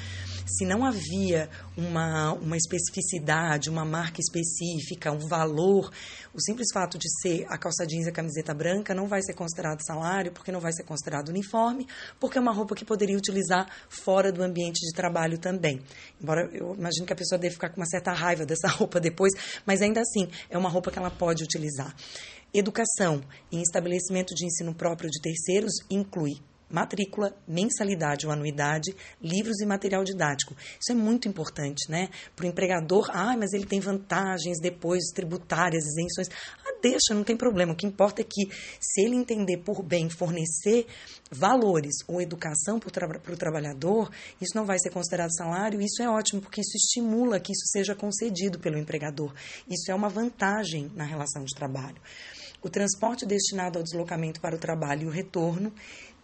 se 0.49 0.65
não 0.65 0.85
havia 0.85 1.49
uma, 1.77 2.33
uma 2.33 2.57
especificidade, 2.57 3.69
uma 3.69 3.85
marca 3.85 4.19
específica, 4.19 5.11
um 5.11 5.27
valor, 5.27 5.91
o 6.33 6.41
simples 6.41 6.67
fato 6.73 6.97
de 6.97 7.07
ser 7.21 7.45
a 7.47 7.57
calça 7.57 7.85
jeans 7.85 8.07
e 8.07 8.09
a 8.09 8.11
camiseta 8.11 8.53
branca 8.53 8.93
não 8.93 9.07
vai 9.07 9.21
ser 9.21 9.33
considerado 9.33 9.81
salário, 9.85 10.31
porque 10.31 10.51
não 10.51 10.59
vai 10.59 10.73
ser 10.73 10.83
considerado 10.83 11.29
uniforme, 11.29 11.87
porque 12.19 12.37
é 12.37 12.41
uma 12.41 12.51
roupa 12.51 12.75
que 12.75 12.83
poderia 12.83 13.17
utilizar 13.17 13.67
fora 13.89 14.31
do 14.31 14.43
ambiente 14.43 14.79
de 14.79 14.93
trabalho 14.93 15.37
também. 15.37 15.81
Embora 16.21 16.49
eu 16.51 16.75
imagino 16.75 17.05
que 17.05 17.13
a 17.13 17.15
pessoa 17.15 17.39
deve 17.39 17.53
ficar 17.53 17.69
com 17.69 17.77
uma 17.77 17.87
certa 17.87 18.11
raiva 18.11 18.45
dessa 18.45 18.67
roupa 18.73 18.99
depois, 18.99 19.33
mas 19.65 19.81
ainda 19.81 20.01
assim 20.01 20.27
é 20.49 20.57
uma 20.57 20.69
roupa 20.69 20.91
que 20.91 20.99
ela 20.99 21.11
pode 21.11 21.43
utilizar. 21.43 21.95
Educação 22.51 23.21
em 23.51 23.61
estabelecimento 23.61 24.33
de 24.33 24.45
ensino 24.45 24.73
próprio 24.73 25.09
de 25.09 25.21
terceiros 25.21 25.73
inclui 25.89 26.41
matrícula, 26.69 27.35
mensalidade 27.47 28.25
ou 28.25 28.31
anuidade, 28.31 28.95
livros 29.21 29.59
e 29.61 29.65
material 29.65 30.03
didático. 30.03 30.55
Isso 30.79 30.91
é 30.91 30.95
muito 30.95 31.27
importante, 31.27 31.89
né? 31.89 32.09
Para 32.35 32.45
o 32.45 32.49
empregador, 32.49 33.09
ah, 33.11 33.35
mas 33.37 33.53
ele 33.53 33.65
tem 33.65 33.79
vantagens 33.79 34.59
depois 34.61 35.05
tributárias, 35.13 35.83
isenções. 35.85 36.27
Ah, 36.65 36.75
deixa, 36.81 37.13
não 37.13 37.23
tem 37.23 37.35
problema. 37.35 37.73
O 37.73 37.75
que 37.75 37.87
importa 37.87 38.21
é 38.21 38.25
que, 38.25 38.49
se 38.79 39.01
ele 39.01 39.15
entender 39.15 39.57
por 39.57 39.81
bem 39.81 40.09
fornecer 40.09 40.85
valores 41.31 41.95
ou 42.07 42.21
educação 42.21 42.79
para 42.79 42.87
o 42.87 42.91
tra 42.91 43.37
trabalhador, 43.37 44.11
isso 44.41 44.55
não 44.55 44.65
vai 44.65 44.77
ser 44.79 44.91
considerado 44.91 45.35
salário. 45.35 45.81
Isso 45.81 46.01
é 46.01 46.09
ótimo, 46.09 46.41
porque 46.41 46.61
isso 46.61 46.75
estimula 46.75 47.39
que 47.39 47.51
isso 47.51 47.65
seja 47.67 47.95
concedido 47.95 48.59
pelo 48.59 48.77
empregador. 48.77 49.33
Isso 49.69 49.91
é 49.91 49.95
uma 49.95 50.09
vantagem 50.09 50.91
na 50.95 51.03
relação 51.03 51.43
de 51.43 51.55
trabalho. 51.55 51.97
O 52.61 52.69
transporte 52.69 53.25
destinado 53.25 53.77
ao 53.77 53.83
deslocamento 53.83 54.41
para 54.41 54.55
o 54.55 54.59
trabalho 54.59 55.03
e 55.03 55.07
o 55.07 55.09
retorno 55.09 55.71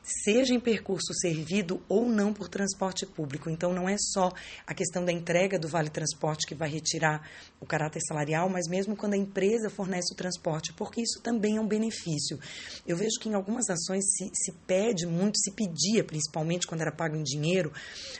seja 0.06 0.54
em 0.54 0.60
percurso 0.60 1.14
servido 1.16 1.82
ou 1.90 2.08
não 2.08 2.32
por 2.32 2.48
transporte 2.48 3.06
público. 3.06 3.50
Então, 3.50 3.74
não 3.74 3.90
é 3.90 3.96
só 3.98 4.32
a 4.66 4.74
questão 4.74 5.04
da 5.04 5.12
entrega 5.12 5.58
do 5.58 5.68
vale 5.68 5.90
transporte 5.90 6.46
que 6.46 6.54
vai 6.54 6.70
retirar 6.70 7.28
o 7.60 7.66
caráter 7.66 8.02
salarial, 8.08 8.48
mas 8.48 8.68
mesmo 8.68 8.96
quando 8.96 9.14
a 9.14 9.18
empresa 9.18 9.70
fornece 9.70 10.14
o 10.14 10.16
transporte, 10.16 10.74
porque 10.74 11.02
isso 11.02 11.20
também 11.22 11.58
é 11.58 11.62
um 11.62 11.68
benefício. 11.68 12.40
Eu 12.86 12.96
vejo 12.96 13.20
que 13.20 13.30
em 13.30 13.34
algumas 13.34 13.70
ações 13.70 14.04
se, 14.16 14.30
se 14.34 14.52
pede 14.68 15.06
muito, 15.08 15.40
se 15.40 15.52
pedia, 15.52 16.04
principalmente 16.04 16.68
quando 16.68 16.82
era 16.82 16.92
pago 16.92 17.16
em 17.16 17.24
dinheiro, 17.24 17.74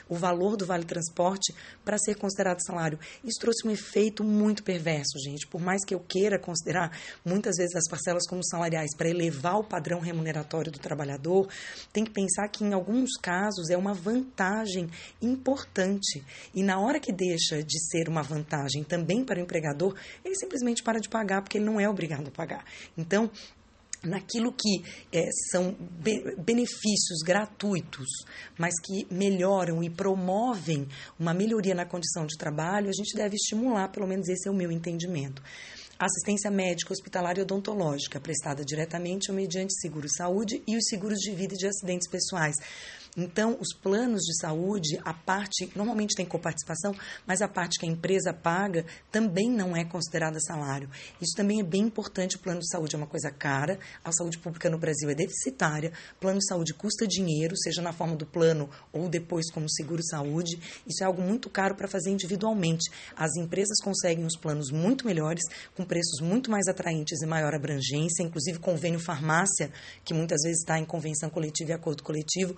o 0.08 0.16
valor 0.16 0.56
do 0.56 0.66
vale 0.66 0.84
transporte 0.84 1.54
para 1.84 1.98
ser 1.98 2.16
considerado 2.16 2.58
salário. 2.64 2.98
Isso 3.22 3.38
trouxe 3.40 3.66
um 3.66 3.70
efeito 3.70 4.24
muito 4.24 4.62
perverso, 4.62 5.18
gente. 5.24 5.46
Por 5.46 5.60
mais 5.60 5.84
que 5.84 5.94
eu 5.94 6.00
queira 6.00 6.38
considerar 6.38 6.90
muitas 7.24 7.56
vezes 7.56 7.76
as 7.76 7.88
parcelas 7.88 8.26
como 8.26 8.44
salariais 8.44 8.90
para 8.96 9.08
elevar 9.08 9.58
o 9.58 9.64
padrão 9.64 10.00
remuneratório 10.00 10.72
do 10.72 10.78
trabalhador, 10.78 11.48
tem 11.92 12.04
que 12.04 12.10
pensar 12.10 12.48
que 12.48 12.64
em 12.64 12.72
alguns 12.72 13.16
casos 13.20 13.70
é 13.70 13.76
uma 13.76 13.94
vantagem 13.94 14.88
importante. 15.20 16.24
E 16.54 16.62
na 16.62 16.78
hora 16.80 17.00
que 17.00 17.12
deixa 17.12 17.62
de 17.62 17.78
ser 17.90 18.08
uma 18.08 18.22
vantagem 18.22 18.84
também 18.84 19.24
para 19.24 19.38
o 19.38 19.42
empregador, 19.42 19.94
ele 20.24 20.34
simplesmente 20.36 20.82
para 20.82 21.00
de 21.00 21.08
pagar 21.08 21.42
porque 21.42 21.58
ele 21.58 21.64
não 21.64 21.80
é 21.80 21.88
obrigado 21.88 22.28
a 22.28 22.30
pagar. 22.30 22.64
Então, 22.96 23.30
naquilo 24.02 24.52
que 24.52 24.82
é, 25.12 25.28
são 25.50 25.72
be 25.72 26.36
benefícios 26.38 27.22
gratuitos, 27.24 28.06
mas 28.58 28.74
que 28.80 29.06
melhoram 29.10 29.82
e 29.82 29.90
promovem 29.90 30.86
uma 31.18 31.34
melhoria 31.34 31.74
na 31.74 31.84
condição 31.84 32.26
de 32.26 32.36
trabalho, 32.38 32.88
a 32.88 32.92
gente 32.92 33.16
deve 33.16 33.36
estimular, 33.36 33.88
pelo 33.88 34.06
menos 34.06 34.28
esse 34.28 34.48
é 34.48 34.50
o 34.50 34.54
meu 34.54 34.70
entendimento 34.70 35.42
assistência 35.98 36.50
médica 36.50 36.92
hospitalar 36.92 37.38
e 37.38 37.42
odontológica, 37.42 38.20
prestada 38.20 38.64
diretamente 38.64 39.30
ou 39.30 39.36
mediante 39.36 39.74
seguro-saúde 39.80 40.62
e 40.66 40.76
os 40.76 40.84
seguros 40.88 41.18
de 41.18 41.32
vida 41.32 41.54
e 41.54 41.58
de 41.58 41.66
acidentes 41.66 42.08
pessoais. 42.08 42.56
Então, 43.16 43.56
os 43.58 43.72
planos 43.72 44.22
de 44.22 44.38
saúde, 44.38 45.00
a 45.02 45.14
parte, 45.14 45.70
normalmente 45.74 46.14
tem 46.14 46.26
coparticipação, 46.26 46.94
mas 47.26 47.40
a 47.40 47.48
parte 47.48 47.78
que 47.78 47.86
a 47.86 47.88
empresa 47.88 48.32
paga 48.32 48.84
também 49.10 49.50
não 49.50 49.74
é 49.74 49.84
considerada 49.84 50.38
salário. 50.40 50.90
Isso 51.20 51.34
também 51.34 51.60
é 51.60 51.64
bem 51.64 51.82
importante. 51.82 52.36
O 52.36 52.38
plano 52.38 52.60
de 52.60 52.68
saúde 52.68 52.94
é 52.94 52.98
uma 52.98 53.06
coisa 53.06 53.30
cara, 53.30 53.78
a 54.04 54.12
saúde 54.12 54.38
pública 54.38 54.68
no 54.68 54.78
Brasil 54.78 55.08
é 55.08 55.14
deficitária, 55.14 55.92
plano 56.20 56.38
de 56.38 56.46
saúde 56.46 56.74
custa 56.74 57.06
dinheiro, 57.06 57.56
seja 57.56 57.80
na 57.80 57.92
forma 57.92 58.16
do 58.16 58.26
plano 58.26 58.68
ou 58.92 59.08
depois 59.08 59.50
como 59.50 59.70
seguro-saúde. 59.70 60.60
Isso 60.86 61.02
é 61.02 61.06
algo 61.06 61.22
muito 61.22 61.48
caro 61.48 61.74
para 61.74 61.88
fazer 61.88 62.10
individualmente. 62.10 62.90
As 63.16 63.34
empresas 63.36 63.78
conseguem 63.82 64.26
os 64.26 64.36
planos 64.36 64.70
muito 64.70 65.06
melhores, 65.06 65.42
com 65.74 65.84
preços 65.84 66.20
muito 66.20 66.50
mais 66.50 66.68
atraentes 66.68 67.22
e 67.22 67.26
maior 67.26 67.54
abrangência, 67.54 68.22
inclusive 68.22 68.58
convênio 68.58 69.00
farmácia, 69.00 69.70
que 70.04 70.12
muitas 70.12 70.42
vezes 70.42 70.60
está 70.60 70.78
em 70.78 70.84
convenção 70.84 71.30
coletiva 71.30 71.70
e 71.70 71.74
acordo 71.74 72.02
coletivo, 72.02 72.56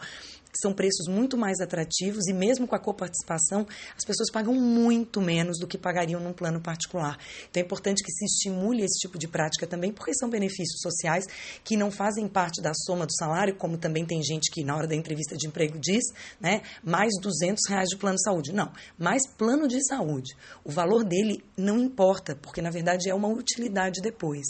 são 0.61 0.73
preços 0.73 1.07
muito 1.09 1.37
mais 1.37 1.61
atrativos 1.61 2.27
e 2.29 2.33
mesmo 2.33 2.67
com 2.67 2.75
a 2.75 2.79
coparticipação, 2.79 3.67
as 3.97 4.05
pessoas 4.05 4.31
pagam 4.31 4.55
muito 4.55 5.21
menos 5.21 5.59
do 5.59 5.67
que 5.67 5.79
pagariam 5.79 6.21
num 6.21 6.33
plano 6.33 6.61
particular. 6.61 7.19
Então 7.49 7.63
é 7.63 7.65
importante 7.65 8.03
que 8.03 8.13
se 8.13 8.25
estimule 8.25 8.85
esse 8.85 8.99
tipo 8.99 9.19
de 9.19 9.29
prática 9.29 9.67
também, 9.67 9.93
porque 9.93 10.15
são 10.15 10.29
benefícios 10.29 10.81
sociais 10.81 11.27
que 11.65 11.77
não 11.77 11.91
fazem 11.91 12.27
parte 12.29 12.61
da 12.61 12.73
soma 12.75 13.07
do 13.07 13.15
salário, 13.15 13.55
como 13.57 13.79
também 13.79 14.05
tem 14.05 14.23
gente 14.23 14.51
que 14.51 14.65
na 14.65 14.77
hora 14.77 14.87
da 14.87 14.95
entrevista 14.95 15.37
de 15.37 15.47
emprego 15.47 15.79
diz, 15.79 16.05
né, 16.41 16.63
mais 16.83 17.13
200 17.21 17.69
reais 17.69 17.89
de 17.89 17.97
plano 17.97 18.17
de 18.17 18.25
saúde. 18.25 18.53
Não, 18.53 18.73
mais 18.99 19.27
plano 19.27 19.69
de 19.69 19.85
saúde. 19.87 20.37
O 20.65 20.71
valor 20.71 21.05
dele 21.05 21.45
não 21.57 21.79
importa, 21.79 22.37
porque 22.37 22.61
na 22.61 22.71
verdade 22.71 23.09
é 23.09 23.15
uma 23.15 23.29
utilidade 23.29 24.01
depois. 24.01 24.47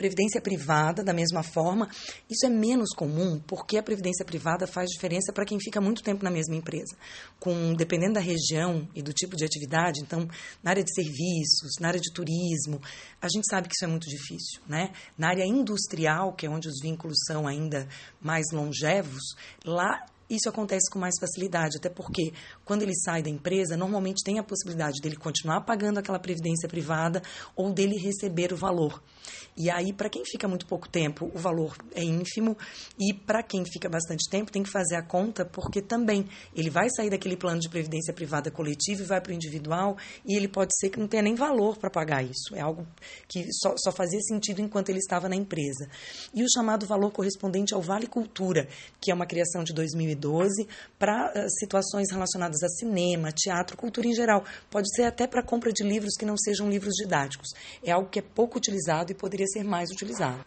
Previdência 0.00 0.40
privada, 0.40 1.04
da 1.04 1.12
mesma 1.12 1.42
forma, 1.42 1.86
isso 2.30 2.46
é 2.46 2.48
menos 2.48 2.94
comum 2.94 3.38
porque 3.46 3.76
a 3.76 3.82
previdência 3.82 4.24
privada 4.24 4.66
faz 4.66 4.88
diferença 4.88 5.30
para 5.30 5.44
quem 5.44 5.60
fica 5.60 5.78
muito 5.78 6.02
tempo 6.02 6.24
na 6.24 6.30
mesma 6.30 6.56
empresa. 6.56 6.96
Com 7.38 7.74
dependendo 7.74 8.14
da 8.14 8.20
região 8.20 8.88
e 8.94 9.02
do 9.02 9.12
tipo 9.12 9.36
de 9.36 9.44
atividade, 9.44 10.00
então, 10.00 10.26
na 10.62 10.70
área 10.70 10.82
de 10.82 10.90
serviços, 10.94 11.72
na 11.78 11.88
área 11.88 12.00
de 12.00 12.10
turismo, 12.14 12.80
a 13.20 13.28
gente 13.28 13.46
sabe 13.46 13.68
que 13.68 13.74
isso 13.74 13.84
é 13.84 13.88
muito 13.88 14.08
difícil, 14.08 14.62
né? 14.66 14.90
Na 15.18 15.28
área 15.28 15.44
industrial, 15.44 16.32
que 16.32 16.46
é 16.46 16.48
onde 16.48 16.66
os 16.66 16.80
vínculos 16.80 17.18
são 17.26 17.46
ainda 17.46 17.86
mais 18.22 18.46
longevos, 18.54 19.34
lá 19.66 20.02
isso 20.30 20.48
acontece 20.48 20.88
com 20.88 20.98
mais 20.98 21.16
facilidade, 21.20 21.76
até 21.76 21.90
porque 21.90 22.32
quando 22.70 22.82
ele 22.82 22.94
sai 22.94 23.20
da 23.20 23.28
empresa, 23.28 23.76
normalmente 23.76 24.22
tem 24.22 24.38
a 24.38 24.44
possibilidade 24.44 25.00
dele 25.00 25.16
continuar 25.16 25.62
pagando 25.62 25.98
aquela 25.98 26.20
previdência 26.20 26.68
privada 26.68 27.20
ou 27.56 27.72
dele 27.72 27.96
receber 27.96 28.52
o 28.52 28.56
valor. 28.56 29.02
E 29.56 29.68
aí, 29.68 29.92
para 29.92 30.08
quem 30.08 30.24
fica 30.24 30.46
muito 30.46 30.66
pouco 30.66 30.88
tempo, 30.88 31.30
o 31.34 31.38
valor 31.38 31.76
é 31.94 32.02
ínfimo, 32.02 32.56
e 32.98 33.12
para 33.12 33.42
quem 33.42 33.64
fica 33.64 33.88
bastante 33.88 34.30
tempo, 34.30 34.50
tem 34.50 34.62
que 34.62 34.70
fazer 34.70 34.96
a 34.96 35.02
conta, 35.02 35.44
porque 35.44 35.82
também 35.82 36.26
ele 36.54 36.70
vai 36.70 36.88
sair 36.88 37.10
daquele 37.10 37.36
plano 37.36 37.60
de 37.60 37.68
previdência 37.68 38.14
privada 38.14 38.50
coletiva 38.50 39.02
e 39.02 39.04
vai 39.04 39.20
para 39.20 39.32
o 39.32 39.34
individual, 39.34 39.96
e 40.24 40.36
ele 40.36 40.48
pode 40.48 40.70
ser 40.78 40.88
que 40.88 40.98
não 40.98 41.08
tenha 41.08 41.22
nem 41.22 41.34
valor 41.34 41.76
para 41.76 41.90
pagar 41.90 42.22
isso. 42.22 42.54
É 42.54 42.60
algo 42.60 42.86
que 43.28 43.52
só, 43.52 43.74
só 43.76 43.92
fazia 43.92 44.20
sentido 44.20 44.62
enquanto 44.62 44.88
ele 44.88 44.98
estava 44.98 45.28
na 45.28 45.36
empresa. 45.36 45.88
E 46.32 46.42
o 46.42 46.46
chamado 46.50 46.86
valor 46.86 47.10
correspondente 47.10 47.74
ao 47.74 47.82
Vale 47.82 48.06
Cultura, 48.06 48.68
que 49.00 49.10
é 49.10 49.14
uma 49.14 49.26
criação 49.26 49.64
de 49.64 49.74
2012 49.74 50.66
para 50.98 51.32
uh, 51.32 51.50
situações 51.58 52.10
relacionadas 52.10 52.59
a 52.62 52.68
cinema, 52.68 53.32
teatro, 53.32 53.76
cultura 53.76 54.06
em 54.06 54.14
geral. 54.14 54.44
Pode 54.70 54.94
ser 54.94 55.04
até 55.04 55.26
para 55.26 55.42
compra 55.42 55.72
de 55.72 55.82
livros 55.82 56.14
que 56.18 56.24
não 56.24 56.36
sejam 56.36 56.68
livros 56.68 56.94
didáticos. 56.94 57.48
É 57.84 57.90
algo 57.90 58.08
que 58.08 58.18
é 58.18 58.22
pouco 58.22 58.58
utilizado 58.58 59.12
e 59.12 59.14
poderia 59.14 59.46
ser 59.46 59.64
mais 59.64 59.90
utilizado. 59.90 60.44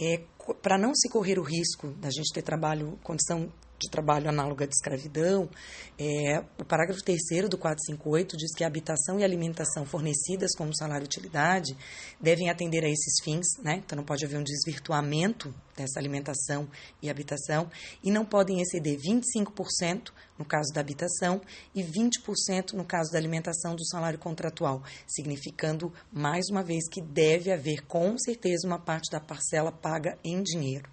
É, 0.00 0.20
Para 0.62 0.78
não 0.78 0.94
se 0.94 1.08
correr 1.08 1.38
o 1.38 1.42
risco 1.42 1.88
da 2.00 2.10
gente 2.10 2.32
ter 2.32 2.42
trabalho, 2.42 2.98
condição 3.02 3.52
de 3.82 3.90
trabalho 3.90 4.28
análoga 4.28 4.66
de 4.66 4.74
escravidão, 4.74 5.48
é, 5.98 6.38
o 6.58 6.64
parágrafo 6.64 7.02
3 7.02 7.48
do 7.48 7.58
458 7.58 8.36
diz 8.36 8.54
que 8.54 8.64
a 8.64 8.66
habitação 8.66 9.18
e 9.18 9.24
alimentação 9.24 9.84
fornecidas 9.84 10.54
como 10.56 10.74
salário-utilidade 10.74 11.76
devem 12.20 12.48
atender 12.48 12.84
a 12.84 12.88
esses 12.88 13.22
fins, 13.24 13.46
né? 13.62 13.82
então 13.84 13.96
não 13.96 14.04
pode 14.04 14.24
haver 14.24 14.38
um 14.38 14.44
desvirtuamento 14.44 15.52
dessa 15.76 15.98
alimentação 15.98 16.68
e 17.00 17.10
habitação, 17.10 17.70
e 18.02 18.10
não 18.10 18.24
podem 18.24 18.60
exceder 18.60 18.98
25% 18.98 20.12
no 20.38 20.44
caso 20.44 20.72
da 20.72 20.80
habitação 20.80 21.40
e 21.74 21.82
20% 21.82 22.74
no 22.74 22.84
caso 22.84 23.10
da 23.10 23.18
alimentação 23.18 23.74
do 23.74 23.86
salário 23.86 24.18
contratual, 24.18 24.82
significando, 25.06 25.92
mais 26.12 26.46
uma 26.50 26.62
vez, 26.62 26.88
que 26.88 27.00
deve 27.00 27.50
haver 27.50 27.86
com 27.86 28.16
certeza 28.18 28.66
uma 28.66 28.78
parte 28.78 29.10
da 29.10 29.20
parcela 29.20 29.72
paga 29.72 30.18
em 30.22 30.42
dinheiro. 30.42 30.91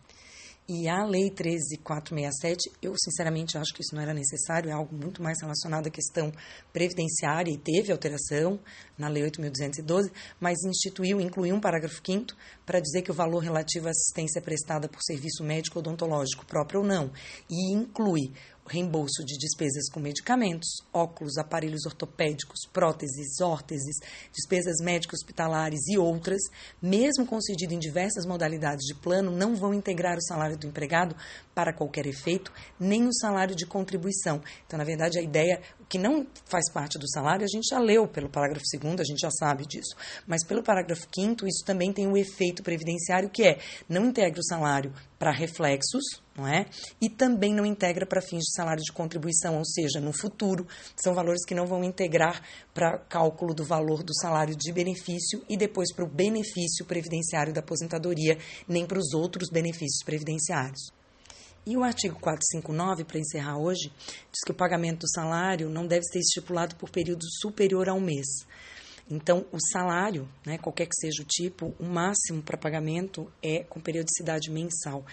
E 0.72 0.88
a 0.88 1.04
Lei 1.04 1.32
13467, 1.32 2.72
eu 2.80 2.94
sinceramente 2.96 3.58
acho 3.58 3.74
que 3.74 3.82
isso 3.82 3.96
não 3.96 4.04
era 4.04 4.14
necessário, 4.14 4.70
é 4.70 4.72
algo 4.72 4.96
muito 4.96 5.20
mais 5.20 5.42
relacionado 5.42 5.88
à 5.88 5.90
questão 5.90 6.32
previdenciária 6.72 7.52
e 7.52 7.58
teve 7.58 7.92
alteração 7.92 8.60
na 8.96 9.08
Lei 9.08 9.24
8.212, 9.24 10.12
mas 10.40 10.64
instituiu, 10.64 11.20
incluiu 11.20 11.56
um 11.56 11.60
parágrafo 11.60 12.00
5 12.06 12.36
para 12.68 12.80
dizer 12.80 13.02
que 13.02 13.10
o 13.10 13.16
valor 13.16 13.40
relativo 13.40 13.88
à 13.88 13.90
assistência 13.90 14.44
prestada 14.44 14.88
por 14.88 15.02
serviço 15.02 15.44
médico 15.44 15.80
odontológico 15.80 16.46
próprio 16.46 16.82
ou 16.82 16.86
não, 16.86 17.12
e 17.50 17.74
inclui 17.74 18.32
reembolso 18.70 19.26
de 19.26 19.38
despesas 19.38 19.90
com 19.90 20.00
medicamentos, 20.00 20.70
óculos, 20.94 21.38
aparelhos 21.38 21.86
ortopédicos, 21.86 22.68
próteses, 22.72 23.42
órteses, 23.42 23.98
despesas 24.32 24.76
médicas 24.82 25.20
hospitalares 25.22 25.88
e 25.88 25.98
outras, 25.98 26.42
mesmo 26.82 27.26
concedido 27.26 27.74
em 27.74 27.80
diversas 27.80 28.26
modalidades 28.26 28.86
de 28.86 28.94
plano, 28.94 29.32
não 29.32 29.56
vão 29.56 29.74
integrar 29.74 30.18
o 30.18 30.22
salário 30.22 30.58
do 30.58 30.68
empregado 30.68 31.16
para 31.54 31.74
qualquer 31.74 32.06
efeito, 32.06 32.54
nem 32.80 33.06
o 33.08 33.14
salário 33.14 33.56
de 33.56 33.66
contribuição. 33.66 34.42
Então, 34.66 34.78
na 34.78 34.86
verdade, 34.86 35.18
a 35.18 35.22
ideia, 35.22 35.62
que 35.90 35.98
não 35.98 36.26
faz 36.46 36.72
parte 36.72 36.98
do 36.98 37.10
salário, 37.10 37.44
a 37.44 37.50
gente 37.50 37.68
já 37.70 37.80
leu 37.80 38.08
pelo 38.08 38.30
parágrafo 38.30 38.64
2 38.80 39.00
a 39.00 39.04
gente 39.04 39.20
já 39.20 39.32
sabe 39.32 39.66
disso. 39.66 39.96
Mas 40.28 40.46
pelo 40.46 40.64
parágrafo 40.64 41.08
5 41.14 41.48
isso 41.48 41.66
também 41.66 41.92
tem 41.92 42.08
o 42.08 42.12
um 42.12 42.18
efeito 42.18 42.64
previdenciário, 42.64 43.30
que 43.30 43.44
é 43.44 43.60
não 43.90 44.06
integra 44.06 44.40
o 44.40 44.46
salário 44.46 44.94
para 45.20 45.32
reflexos, 45.32 46.02
não 46.36 46.48
é? 46.48 46.66
E 47.02 47.10
também 47.10 47.54
não 47.54 47.66
integra 47.66 48.06
para 48.06 48.22
fins 48.22 48.46
de 48.46 48.54
salário 48.54 48.82
de 48.82 48.92
contribuição, 48.94 49.58
ou 49.58 49.66
seja, 49.66 50.00
no 50.00 50.14
futuro, 50.14 50.66
são 50.96 51.14
valores 51.14 51.46
que 51.46 51.54
não 51.54 51.68
vão 51.68 51.84
integrar 51.84 52.42
para 52.74 52.98
cálculo 52.98 53.54
do 53.54 53.66
valor 53.66 54.02
do 54.02 54.16
salário 54.16 54.56
de 54.56 54.72
benefício 54.72 55.44
e 55.50 55.58
depois 55.58 55.94
para 55.94 56.06
o 56.06 56.10
benefício 56.10 56.86
previdenciário 56.86 57.54
da 57.54 57.60
aposentadoria, 57.60 58.38
nem 58.66 58.86
para 58.86 58.98
os 58.98 59.14
outros 59.14 59.50
benefícios 59.50 60.04
previdenciários. 60.06 60.90
E 61.68 61.76
o 61.76 61.84
artigo 61.84 62.18
459, 62.20 63.04
para 63.04 63.20
encerrar 63.20 63.58
hoje, 63.58 63.92
diz 64.32 64.44
que 64.46 64.52
o 64.52 64.56
pagamento 64.56 65.02
do 65.02 65.10
salário 65.10 65.70
não 65.70 65.86
deve 65.86 66.04
ser 66.06 66.20
estipulado 66.20 66.76
por 66.78 66.90
período 66.90 67.26
superior 67.42 67.90
a 67.90 67.94
um 67.94 68.00
mês. 68.00 68.26
Então, 69.10 69.46
o 69.52 69.58
salário, 69.72 70.28
né, 70.46 70.58
qualquer 70.58 70.86
que 70.86 70.96
seja 70.96 71.24
o 71.24 71.26
tipo, 71.26 71.74
o 71.80 71.86
máximo 71.86 72.44
para 72.44 72.58
pagamento 72.58 73.32
é 73.42 73.64
com 73.64 73.80
periodicidade 73.80 74.52
mensal 74.52 75.04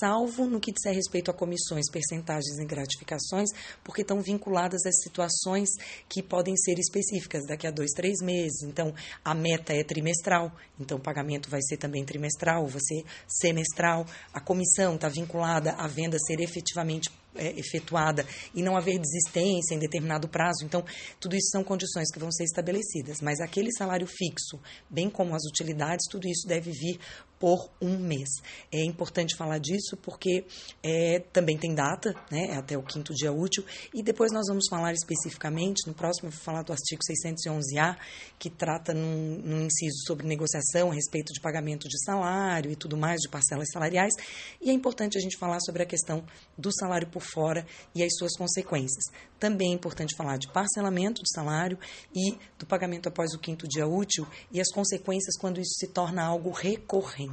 salvo 0.00 0.46
no 0.46 0.60
que 0.60 0.72
diz 0.72 0.94
respeito 0.94 1.30
a 1.30 1.34
comissões, 1.34 1.90
percentagens 1.90 2.58
e 2.58 2.64
gratificações, 2.64 3.50
porque 3.84 4.02
estão 4.02 4.20
vinculadas 4.20 4.84
às 4.86 5.02
situações 5.02 5.68
que 6.08 6.22
podem 6.22 6.56
ser 6.56 6.78
específicas 6.78 7.46
daqui 7.46 7.66
a 7.66 7.70
dois, 7.70 7.90
três 7.92 8.18
meses. 8.20 8.62
Então, 8.62 8.94
a 9.24 9.34
meta 9.34 9.72
é 9.72 9.84
trimestral, 9.84 10.52
então 10.78 10.98
o 10.98 11.00
pagamento 11.00 11.48
vai 11.48 11.60
ser 11.62 11.76
também 11.76 12.04
trimestral, 12.04 12.66
vai 12.66 12.80
ser 12.80 13.04
semestral. 13.26 14.06
A 14.32 14.40
comissão 14.40 14.94
está 14.94 15.08
vinculada 15.08 15.72
à 15.72 15.86
venda 15.86 16.18
ser 16.18 16.40
efetivamente 16.40 17.10
é, 17.36 17.58
efetuada 17.58 18.26
e 18.54 18.62
não 18.62 18.76
haver 18.76 18.98
desistência 18.98 19.74
em 19.74 19.78
determinado 19.78 20.28
prazo. 20.28 20.64
Então, 20.64 20.84
tudo 21.20 21.36
isso 21.36 21.48
são 21.50 21.62
condições 21.62 22.10
que 22.12 22.18
vão 22.18 22.30
ser 22.32 22.44
estabelecidas. 22.44 23.20
Mas 23.20 23.40
aquele 23.40 23.72
salário 23.72 24.06
fixo, 24.06 24.60
bem 24.88 25.08
como 25.08 25.34
as 25.34 25.42
utilidades, 25.48 26.06
tudo 26.10 26.28
isso 26.28 26.46
deve 26.46 26.70
vir 26.70 26.98
por 27.38 27.70
um 27.80 27.98
mês. 27.98 28.28
É 28.72 28.82
importante 28.84 29.36
falar 29.36 29.58
disso 29.58 29.96
porque 29.96 30.44
é, 30.82 31.20
também 31.32 31.56
tem 31.56 31.74
data, 31.74 32.14
né, 32.30 32.46
é 32.50 32.56
até 32.56 32.76
o 32.76 32.82
quinto 32.82 33.14
dia 33.14 33.32
útil, 33.32 33.64
e 33.92 34.02
depois 34.02 34.32
nós 34.32 34.46
vamos 34.48 34.66
falar 34.68 34.92
especificamente, 34.92 35.86
no 35.86 35.94
próximo 35.94 36.28
eu 36.28 36.32
vou 36.32 36.40
falar 36.40 36.62
do 36.62 36.72
artigo 36.72 37.00
611-A, 37.02 37.96
que 38.38 38.48
trata 38.48 38.94
num, 38.94 39.40
num 39.44 39.66
inciso 39.66 40.04
sobre 40.06 40.26
negociação 40.26 40.90
a 40.90 40.94
respeito 40.94 41.32
de 41.32 41.40
pagamento 41.40 41.88
de 41.88 42.02
salário 42.04 42.70
e 42.70 42.76
tudo 42.76 42.96
mais, 42.96 43.20
de 43.20 43.28
parcelas 43.28 43.68
salariais, 43.72 44.14
e 44.60 44.70
é 44.70 44.72
importante 44.72 45.18
a 45.18 45.20
gente 45.20 45.36
falar 45.36 45.60
sobre 45.60 45.82
a 45.82 45.86
questão 45.86 46.24
do 46.56 46.72
salário 46.72 47.08
por 47.08 47.22
fora 47.22 47.66
e 47.94 48.02
as 48.02 48.14
suas 48.16 48.36
consequências. 48.36 49.04
Também 49.38 49.72
é 49.72 49.74
importante 49.74 50.16
falar 50.16 50.38
de 50.38 50.50
parcelamento 50.50 51.22
de 51.22 51.30
salário 51.34 51.78
e 52.14 52.38
do 52.58 52.66
pagamento 52.66 53.08
após 53.08 53.34
o 53.34 53.38
quinto 53.38 53.68
dia 53.68 53.86
útil 53.86 54.26
e 54.50 54.60
as 54.60 54.68
consequências 54.72 55.36
quando 55.38 55.60
isso 55.60 55.74
se 55.78 55.88
torna 55.88 56.24
algo 56.24 56.50
recorrente. 56.50 57.25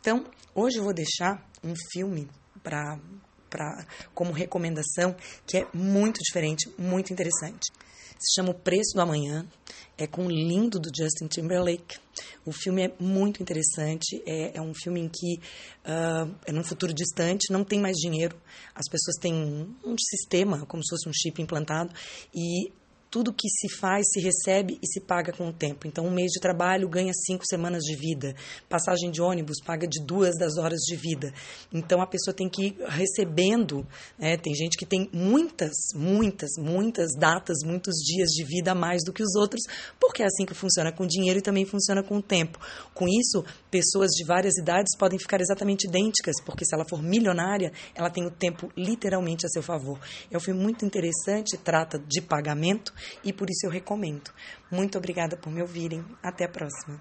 Então, 0.00 0.24
hoje 0.54 0.78
eu 0.78 0.84
vou 0.84 0.94
deixar 0.94 1.44
um 1.62 1.74
filme 1.92 2.28
para 2.62 2.98
Pra, 3.48 3.86
como 4.12 4.32
recomendação 4.32 5.14
que 5.46 5.56
é 5.56 5.68
muito 5.72 6.18
diferente, 6.18 6.68
muito 6.76 7.12
interessante. 7.12 7.72
Se 8.18 8.34
chama 8.34 8.50
O 8.50 8.54
Preço 8.54 8.94
do 8.94 9.00
Amanhã, 9.00 9.46
é 9.96 10.06
com 10.06 10.26
o 10.26 10.30
lindo 10.30 10.80
do 10.80 10.90
Justin 10.94 11.26
Timberlake. 11.26 11.98
O 12.44 12.52
filme 12.52 12.82
é 12.82 12.92
muito 12.98 13.42
interessante, 13.42 14.22
é, 14.26 14.56
é 14.56 14.60
um 14.60 14.74
filme 14.74 15.00
em 15.00 15.08
que 15.08 15.40
uh, 15.84 16.34
é 16.44 16.52
num 16.52 16.64
futuro 16.64 16.92
distante, 16.92 17.52
não 17.52 17.62
tem 17.62 17.80
mais 17.80 17.96
dinheiro, 17.96 18.36
as 18.74 18.88
pessoas 18.90 19.16
têm 19.20 19.34
um 19.84 19.96
sistema, 19.98 20.66
como 20.66 20.82
se 20.84 20.90
fosse 20.90 21.08
um 21.08 21.12
chip 21.12 21.40
implantado, 21.40 21.94
e 22.34 22.72
tudo 23.10 23.32
que 23.32 23.48
se 23.48 23.68
faz 23.78 24.04
se 24.12 24.20
recebe 24.20 24.78
e 24.82 24.86
se 24.86 25.00
paga 25.00 25.32
com 25.32 25.48
o 25.48 25.52
tempo. 25.52 25.86
Então, 25.86 26.06
um 26.06 26.10
mês 26.10 26.30
de 26.32 26.40
trabalho 26.40 26.88
ganha 26.88 27.12
cinco 27.14 27.44
semanas 27.46 27.82
de 27.82 27.96
vida. 27.96 28.34
Passagem 28.68 29.10
de 29.10 29.22
ônibus 29.22 29.60
paga 29.64 29.86
de 29.86 30.04
duas 30.04 30.36
das 30.36 30.56
horas 30.58 30.80
de 30.80 30.96
vida. 30.96 31.32
Então, 31.72 32.00
a 32.00 32.06
pessoa 32.06 32.34
tem 32.34 32.48
que 32.48 32.66
ir 32.66 32.76
recebendo. 32.88 33.86
Né? 34.18 34.36
Tem 34.36 34.54
gente 34.54 34.76
que 34.76 34.84
tem 34.84 35.08
muitas, 35.12 35.72
muitas, 35.94 36.50
muitas 36.58 37.12
datas, 37.18 37.58
muitos 37.64 37.94
dias 37.96 38.30
de 38.30 38.44
vida 38.44 38.72
a 38.72 38.74
mais 38.74 39.02
do 39.04 39.12
que 39.12 39.22
os 39.22 39.34
outros, 39.36 39.62
porque 40.00 40.22
é 40.22 40.26
assim 40.26 40.44
que 40.44 40.54
funciona 40.54 40.92
com 40.92 41.06
dinheiro 41.06 41.38
e 41.38 41.42
também 41.42 41.64
funciona 41.64 42.02
com 42.02 42.16
o 42.16 42.22
tempo. 42.22 42.58
Com 42.92 43.06
isso, 43.06 43.44
pessoas 43.70 44.10
de 44.10 44.24
várias 44.24 44.56
idades 44.56 44.96
podem 44.98 45.18
ficar 45.18 45.40
exatamente 45.40 45.86
idênticas, 45.86 46.34
porque 46.44 46.64
se 46.64 46.74
ela 46.74 46.84
for 46.88 47.02
milionária, 47.02 47.72
ela 47.94 48.10
tem 48.10 48.26
o 48.26 48.30
tempo 48.30 48.70
literalmente 48.76 49.46
a 49.46 49.48
seu 49.48 49.62
favor. 49.62 49.98
É 50.30 50.36
um 50.36 50.40
filme 50.40 50.60
muito 50.60 50.84
interessante, 50.84 51.56
trata 51.56 51.98
de 51.98 52.20
pagamento 52.20 52.95
e 53.24 53.32
por 53.32 53.48
isso 53.50 53.66
eu 53.66 53.70
recomendo. 53.70 54.30
Muito 54.70 54.98
obrigada 54.98 55.36
por 55.36 55.50
me 55.50 55.62
ouvirem. 55.62 56.04
Até 56.22 56.44
a 56.44 56.48
próxima. 56.48 57.00